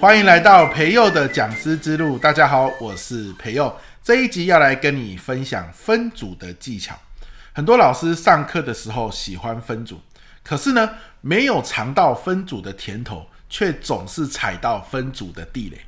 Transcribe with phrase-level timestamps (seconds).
[0.00, 2.16] 欢迎来到培佑的讲师之路。
[2.16, 3.70] 大家好，我是培佑。
[4.02, 6.98] 这一集要来跟你分享分组的技巧。
[7.52, 10.00] 很多老师上课的时候喜欢分组，
[10.42, 10.88] 可是呢，
[11.20, 15.78] 没有尝到分组的甜头，却总是踩到分组的地雷。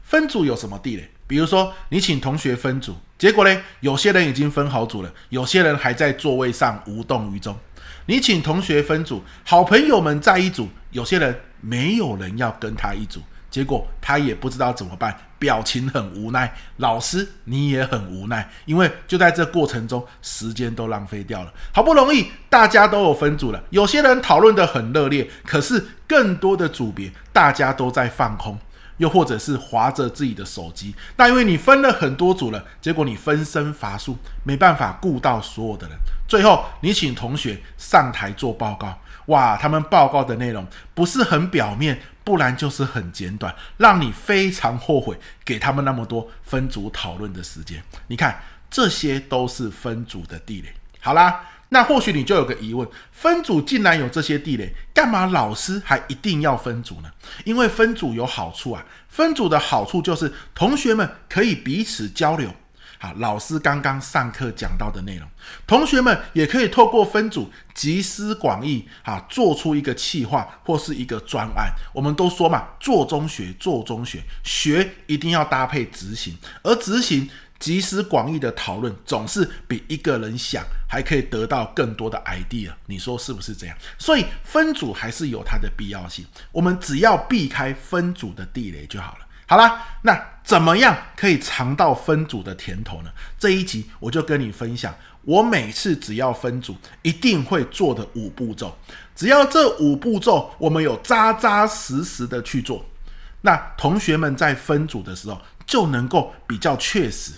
[0.00, 1.10] 分组有什么地雷？
[1.26, 7.58] 比如说，你请同学分组，结果呢，有些人已经分好组了，有些人还在座位上无动于衷。
[8.06, 13.20] 你请同学分组，好朋友们在一组，有些人没有人要跟他一组。
[13.56, 16.54] 结果他也不知道怎么办，表情很无奈。
[16.76, 21.50] 老师，你也很无奈，因为就在这过程中，时间都浪费掉了。
[21.72, 28.58] 好不容易大家都有分组了，有些人讨论得很热烈，可是更多的组别大家都在放空，
[28.98, 30.94] 又或者是划着自己的手机。
[31.16, 35.96] 那因为你分了很多组了，结果你分身乏术，没办法顾到所有的人。
[36.28, 41.98] 最后你请同学上台做报告，哇，他们报告的内容不是很表面。
[42.26, 47.80] 不然就是很简短，让你非常后悔给他们那么多分组讨论的时间。
[48.08, 50.68] 你看，这些都是分组的地雷。
[50.98, 57.08] 好啦，那或许你就有个疑问：分组竟然有这些地雷，干嘛老师还一定要分组呢？
[57.44, 62.50] 因为分组有好处啊，分组的好处就是同学们可以彼此交流。
[62.98, 65.28] 好，老师刚刚上课讲到的内容，
[65.66, 71.72] 同学们也可以透过分组集思广益，啊，做出一个企划或是一个专案。
[71.92, 82.70] 我们都说嘛，做中学，做中学，学一定要搭配执行，而执行集思广益的讨论，总是比一个人想还可以得到更多的 idea。
[82.86, 83.76] 你说是不是这样？
[83.98, 89.26] 所以分组还是有它的必要性，我们只要避开分组的地雷就好了。
[89.48, 90.12] 好啦，那
[90.46, 93.10] 怎么样可以尝到分组的甜头呢？
[93.36, 98.78] 这一集我就跟你分享，我每次只要分组，一定会做的五步骤。
[99.16, 102.86] 只要这五步骤我们有扎扎实实的去做，
[103.40, 107.32] 那同学们在分组的时候就能够比较确实，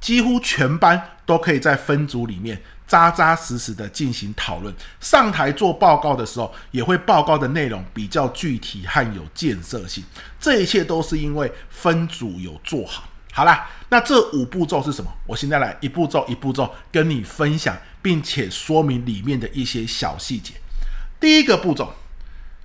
[0.00, 2.62] 几乎全班都可以在分组里面。
[2.88, 10.02] 扎扎实实的进行讨论，上台做报告的时候，也会报告的内容比较具体和有建设性。
[10.40, 13.04] 这一切都是因为分组有做好。
[13.30, 15.12] 好啦，那这五步骤是什么？
[15.26, 20.54] 我现在来一步骤一步骤跟你分享，并且说明里面的一些小细节。
[21.20, 21.92] 第一个步骤，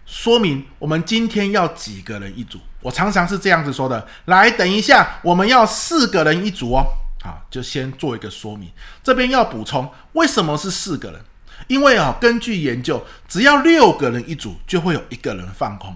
[0.06, 2.60] 说明我们今天要几个人一组。
[2.80, 6.86] 我常常是这样子说的：来，等一下，我们要四个人一组哦。
[7.24, 8.70] 好，就先做一个说明。
[9.02, 11.22] 这边要补充，为什么是四个人？
[11.68, 15.94] 因为啊，根据研究，只要六个人一组，就会有一个人放空；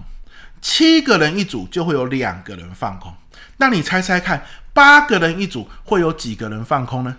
[0.62, 3.12] 七个人一组，就会有两个人放空。
[3.58, 7.14] 那你猜猜看，八个人一组会有几个人放空呢？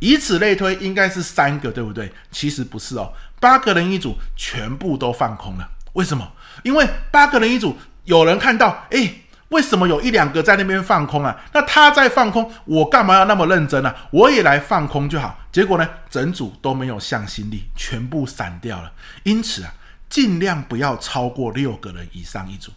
[0.00, 2.12] 以此类推，应该是三个，对不对？
[2.30, 5.66] 其实不是哦，八个人一组全部都放空了。
[5.94, 6.30] 为什么？
[6.64, 9.22] 因为八个人一组，有人看到，诶。
[9.48, 11.36] 为什么有一两个在那边放空啊？
[11.52, 13.96] 那他在放空，我干嘛要那么认真呢、啊？
[14.10, 15.38] 我也来放空就好。
[15.50, 18.92] 结果呢，整组都没有向心力，全部散掉了。
[19.22, 19.72] 因此啊，
[20.08, 22.72] 尽量不要超过六个人以上一组，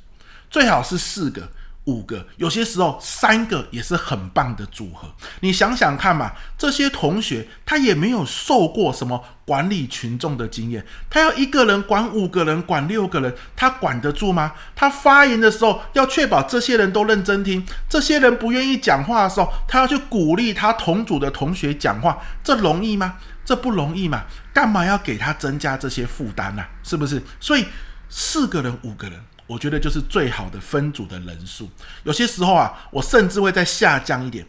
[0.50, 1.50] 最好是四个。
[1.86, 5.08] 五个，有些时候三个也是很棒的组合。
[5.40, 14.54] 你想想看嘛，这些同学他也没有受过什么管理群众的经验，他要一个人管五个人、管六个人，他管得住吗？
[14.76, 23.16] 他发言的时候要确保这些人都认真听，这些人不愿意讲话的时候，他要去鼓励他同组的同学讲话，这容易吗？
[23.44, 24.24] 这不容易嘛？
[24.54, 26.64] 干嘛要给他增加这些负担呢？
[26.84, 27.22] 是不是？
[27.40, 27.66] 所以
[28.12, 29.20] 四个人、五个人。
[29.48, 31.70] 我觉得就是最好的分组的人数。
[32.04, 34.46] 有些时候啊，我甚至会再下降一点，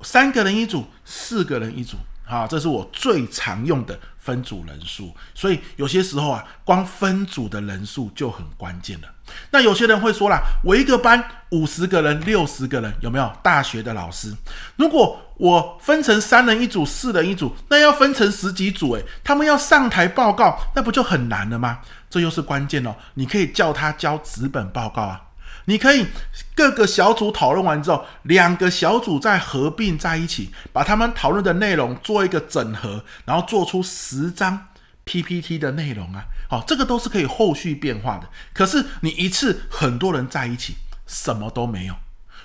[0.00, 5.14] 三个人一组，四个人一组，啊，这是我最常用的分组人数。
[5.34, 9.08] 所以有些时候啊，光分组的人数就很关键了。
[9.50, 13.32] 那有些人会说啦，我一个班五十个人、六十个人，有没有？
[13.42, 14.32] 大学的老师，
[14.76, 21.80] 如果我分成三人一组、四人一组，那要分成十几组，诶，他们要上台报告，那不就很难了吗？
[22.08, 22.94] 这又是关键哦！
[23.14, 25.20] 你可以叫他交纸本报告啊，
[25.66, 26.06] 你可以
[26.54, 34.68] 各个小组讨论完之后，两个小组再合并在一起，把他们讨论的内容做一个整合，然后做出十张
[35.04, 36.24] PPT 的内容啊。
[36.48, 38.28] 好，这个都是可以后续变化的。
[38.52, 40.76] 可是你一次很多人在一起，
[41.06, 41.94] 什么都没有。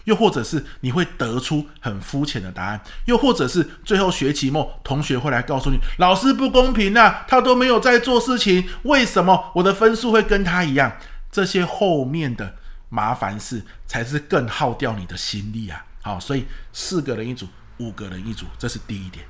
[0.05, 10.93] 又或者是你会得出很肤浅的答案，又或者是最后学期末同学会来告诉你，老师不公平啊，他都没有在做事情，为什么我的分数会跟他一样？
[11.31, 12.55] 这些后面的
[12.91, 15.85] 麻烦事才是更耗掉你的心力啊！
[16.01, 17.47] 好，所以四个人一组，
[17.77, 19.25] 五个人一组，这是第一点。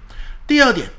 [0.48, 0.90] 第二点，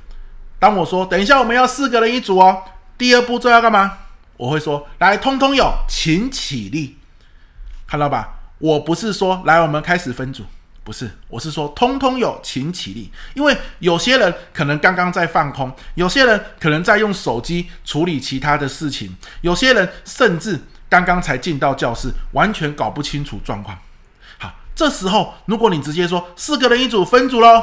[0.61, 2.63] 当我说等一下我们要四个人一组哦，
[2.97, 3.99] 第二步骤要干嘛？
[4.37, 6.99] 我会说来，通通有，请起立，
[7.87, 8.39] 看到吧？
[8.59, 10.45] 我不是说来我们开始分组，
[10.85, 13.11] 不是，我是说通通有，请起立。
[13.35, 20.61] 因为有些人可能刚刚在放空，有些人可能在用手机处理其他的事情，有些人甚至
[20.93, 23.79] 刚刚才进到教室，完全搞不清楚状况。
[24.37, 27.63] 好，这时候如果你直接说四个人一组分组喽，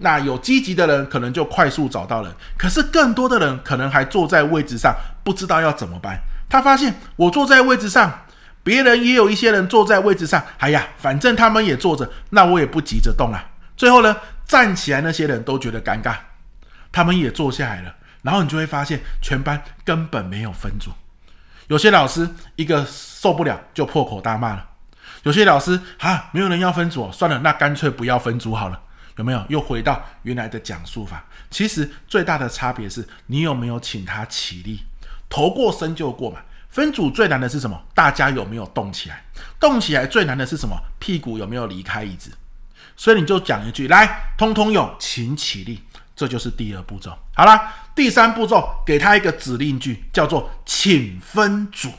[0.00, 4.94] 那有积极的人可能就快速找到人，可是更多的人可能还坐在位置上，
[5.24, 6.20] 不知道要怎么办。
[6.50, 8.22] 他发现我坐在位置上。
[8.62, 13.40] 别人也有一些人坐在位置上，哎呀，反正他们也坐着，那我也不急着动啊。
[13.76, 16.16] 最后呢，站起来那些人都觉得尴尬，
[16.90, 17.94] 他们也坐下来了。
[18.22, 20.90] 然后你就会发现，全班根本没有分组。
[21.68, 24.70] 有些老师一个受不了就破口大骂了。
[25.24, 28.80] 有些老师啊，没有人要分组，算了，那干脆不要分组好了。
[29.16, 29.44] 有没有？
[29.48, 31.24] 又回到原来的讲述法。
[31.50, 34.82] 其实最大的差别是你有没有请他起立，
[35.28, 36.40] 头过身就过嘛。
[36.68, 37.82] 分组最难的是什么？
[37.94, 39.24] 大家有没有动起来？
[39.58, 40.76] 动起来最难的是什么？
[40.98, 42.30] 屁股有没有离开椅子？
[42.94, 45.82] 所以你就讲一句：来，通通有，请起立。
[46.16, 47.12] 这就是第二步骤。
[47.34, 47.60] 好了，
[47.94, 51.90] 第三步骤给他一个指令句，叫做请分组。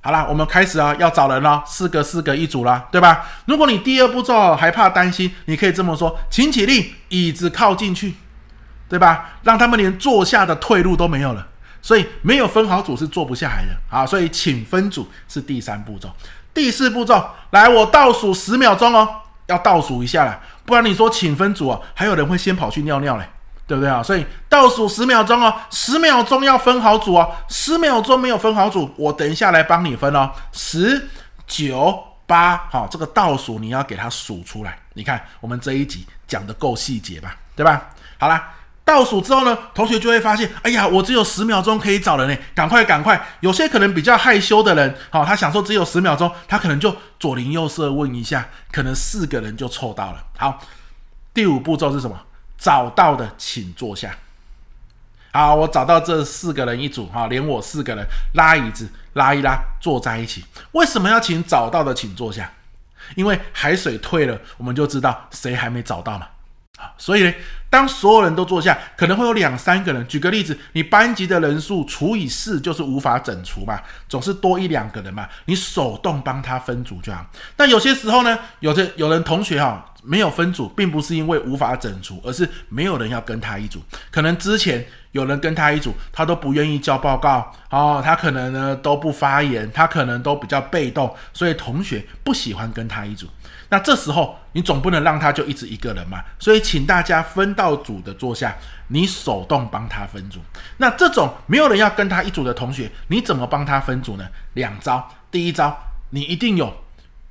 [0.00, 3.24] 好了，我们开始啊，要找人了，四个四个一组了，对吧？
[3.44, 8.14] 如果你第二步骤还怕担心，你可以这么说：请起立，椅子靠进去，
[8.88, 9.38] 对吧？
[9.42, 11.48] 让他们连坐下的退路都没有了。
[11.84, 14.06] 所以没有分好组是坐不下来的啊！
[14.06, 16.08] 所以请分组是第三步骤，
[16.54, 19.08] 第四步骤来，我倒数十秒钟哦，
[19.46, 23.28] 要倒数一下了，不然你说请分组哦，还有人会先跑去尿尿嘞，
[23.66, 24.02] 对不对啊？
[24.02, 31.08] 所以倒数十秒钟哦，十秒钟要分好组哦，十秒钟没有分好组，我等一下来帮你分哦，十、
[31.46, 34.78] 九、八，好，这个倒数你要给它数出来。
[34.94, 37.36] 你看我们这一集讲的够细节吧？
[37.56, 37.90] 对吧？
[38.18, 38.50] 好啦。
[38.84, 43.24] 倒数之后呢，同学就会发现，哎呀，我只有十秒钟可以找人呢，赶快赶快！
[43.40, 50.24] 有些可能比较害羞的人，好、哦，他想说只有十秒钟，他可能就左邻右舍问一下，可能四个人就凑到了。
[50.36, 50.58] 好，
[51.32, 52.20] 第五步骤是什么？
[52.58, 54.16] 找到的请坐下。
[55.32, 60.44] 好，我找到这四个人一组，哈、连我四个人拉椅子拉一拉，坐在一起。
[60.72, 62.50] 为什么要请找到的请坐下？
[63.14, 66.26] 因为海水退了，我们就知道谁还没找到嘛。
[66.96, 67.32] 所以呢。
[67.72, 70.06] 当所有人都坐下，可能会有两三个人。
[70.06, 77.24] 举个例子，你班级的人数除以四就是无法整除嘛，总是多一两个人嘛，你手动帮他分组就好。
[77.56, 83.80] 但有些时候呢，有的有人同学哈没有分组，并不是因为无法整除，而是没有人要跟他一组。
[84.10, 93.26] 可能之前有人跟他一组，他都不愿意交报告哦，他可能呢都不发言，他可能都比较被动，所以同学不喜欢跟他一组。
[93.72, 98.54] 那这时候你总不能让他就一直一个人嘛，所以请大家分到组的坐下，
[98.88, 100.40] 你手动帮他分组。
[100.76, 104.28] 那这种没有人要跟他一组的同学，你怎么帮他分组呢？
[104.52, 105.74] 两招，第一招，
[106.10, 106.84] 你一定有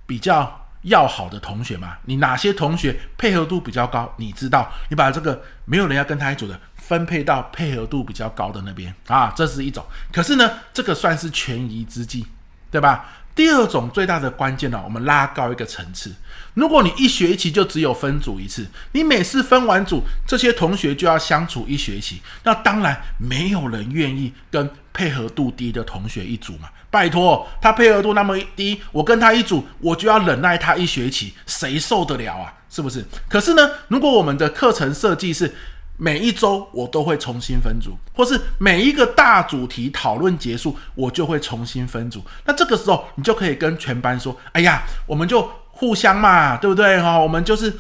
[0.08, 9.86] 比较要好的同学嘛，你哪些同学配合度比较高，你知道，你把这个没有人要跟他一组的分配到配合度比较高的那边啊，这是一种。
[10.12, 12.26] 可是呢，这个算是权宜之计，
[12.72, 13.06] 对吧？
[13.34, 16.14] 第二种最大的关键呢，我们拉高一个层次。
[16.54, 26.68] 如果你一学期就只有分组一次，你每次分完组，这些同学就要相处一学期，那当然没有人愿意跟配合度低的同学一组嘛。
[26.90, 32.54] 拜托，他配合度那么低，我跟他一组，我就要忍耐他一学期，谁受得了啊？
[32.70, 33.06] 是不是？
[33.30, 35.56] 可是呢，如果我们的课程设计是，
[36.04, 42.24] 每一周我都会重新分组，或是每一个大主题讨论结束，我就会重新分组。
[42.44, 47.00] 那这个时候你就可以跟全班说：“哎呀，我们就互相嘛，对不对？
[47.00, 47.78] 哈，我们就是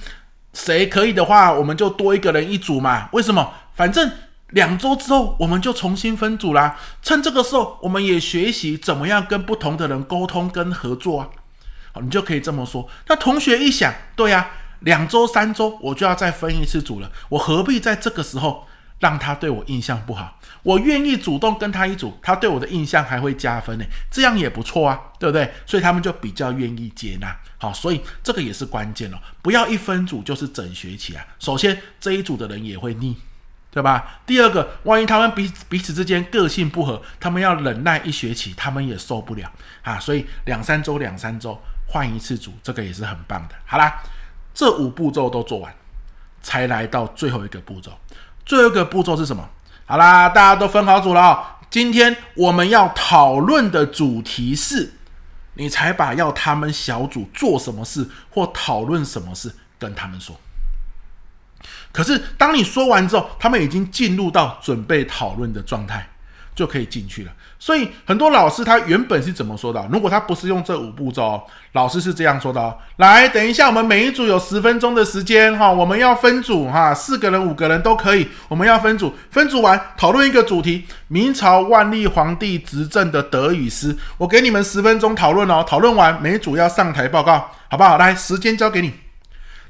[0.53, 3.09] 谁可以的话，我们就多一个人一组嘛。
[3.13, 3.53] 为什么？
[3.73, 4.11] 反正
[4.49, 6.77] 两周之后我们就重新分组啦。
[7.01, 11.29] 趁这个时候，我们也学习怎么样跟不同的人沟通跟合作啊。
[11.91, 12.87] 好，你就可以这么说。
[13.07, 14.47] 那同学一想，对呀。
[14.81, 17.11] 两周、三周，我就要再分一次组了。
[17.29, 18.67] 我何必在这个时候
[18.99, 20.39] 让他对我印象不好？
[20.63, 25.51] 我愿意主动跟他一组，他对我的印象还会加分呢，这样也不错啊，对不对？
[25.65, 27.35] 所以他们就比较愿意接纳。
[27.57, 31.25] 好，所以这个也是关键哦，不要一分组就是整学期啊。
[31.39, 33.15] 首先这一组的人也会腻，
[33.69, 34.19] 对吧？
[34.25, 39.51] 第二个，万一他们彼彼此之间个性不合，他们要忍耐一学期，他们也受不了
[39.83, 39.99] 啊。
[39.99, 43.55] 所以两三周、两三周换一次组，这个也是很棒的。
[43.65, 44.01] 好啦。
[44.53, 45.73] 这五步骤都做完，
[46.41, 47.91] 才来到最后一个步骤。
[48.45, 49.49] 最后一个步骤是什么？
[49.85, 51.43] 好啦，大家都分好组了哦。
[51.69, 54.93] 今天我们要讨论的主题是，
[55.53, 60.35] 你才把要他们小组做什么事或讨论什么事跟他们说。
[61.91, 66.10] 可是当你说完之后，他们已经进入到准备讨论的状态。
[66.61, 67.31] 就可以进去了。
[67.57, 69.83] 所以很多老师他原本是怎么说的？
[69.91, 71.41] 如果他不是用这五步骤，
[71.71, 83.97] 老师是这样说的：来，等一下，我们每一组有十分钟的时间哈，我们要分组哈，四个人、五个人都可以，我们要分组，分组完讨论一个主题：明朝万历皇帝执政的得与失。
[84.19, 87.97] 我给你们十分钟讨论哦，讨论完每组要上台报告，好不好？
[87.97, 88.93] 来，时间交给你。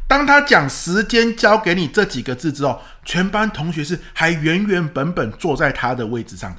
[0.08, 6.58] 当他讲时间交给你这几个字之后，全班同学是还原原本本坐在他的位置上的。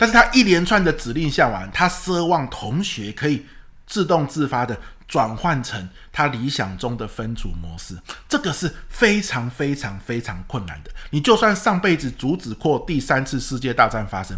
[0.00, 3.44] 但是他一连串的指令下完，他奢望同学可以
[3.86, 4.76] 自动自发的
[5.06, 10.90] 转换成他理想中的分组模式，这个是非常非常非常困难的。
[11.10, 14.34] 你就算上辈子阻止过第三次世界大战发生。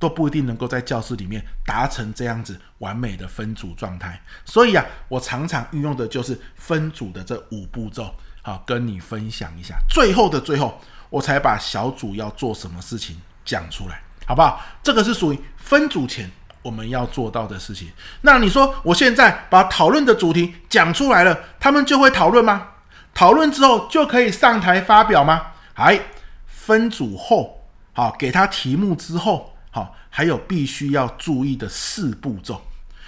[0.00, 9.74] 都不一定能够在教室里面达成这样子完美的分组状态，所以啊，我常常运用的就是分组的这五步骤，好，跟你分享一下。
[9.90, 14.00] 最后的最后，我才把小组要做什么事情讲出来，
[14.30, 14.64] 好不好？
[14.80, 16.30] 这个是属于分组前
[16.62, 17.88] 我们要做到的事情。
[18.20, 22.68] 那你说，我现在把讨论的主题讲出来了，他们就会讨论吗？
[23.12, 25.48] 讨论之后就可以上台发表吗？
[25.74, 26.00] 哎，
[26.46, 29.52] 分组后，好，给他题目之后。
[29.72, 32.62] 好，还有必须要注意的四步骤，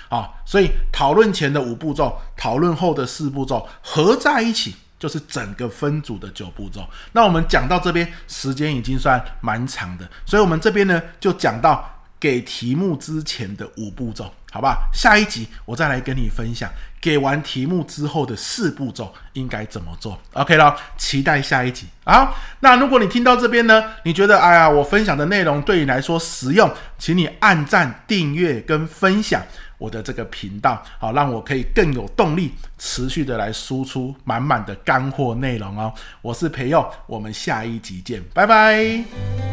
[0.09, 6.89] 好，所以讨论前的五步骤，讨论后的四步骤合在一起，就是整个分组的九步骤。
[7.11, 14.89] 那我们讲到这边，时间已经算蛮长的，所以我们这边呢就讲到给题目之前的五步骤，好吧？
[14.93, 16.71] 下一集我再来跟你分享。
[17.01, 21.89] 给完题目之后的四步骤应该怎么做？OK 了，期待下一集。
[22.05, 29.43] 好，那如果你听到这边呢，你觉得哎呀，我分享的内容对你来说实用，请你按赞、订阅跟分享
[29.79, 35.93] 我的这个频道，好，让我可以更有动力，持续的来输出满满的干货内容哦。
[36.21, 39.52] 我是培佑，我们下一集见，拜拜。